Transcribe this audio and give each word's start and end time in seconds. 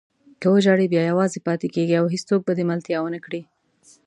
که 0.39 0.47
وژاړې 0.53 0.87
بیا 0.93 1.03
یوازې 1.11 1.39
پاتې 1.47 1.67
کېږې 1.73 1.95
او 2.01 2.05
هېڅوک 2.13 2.41
به 2.45 2.53
دې 2.57 2.63
ملتیا 2.71 2.97
ونه 3.01 3.19
کړي. 3.25 3.41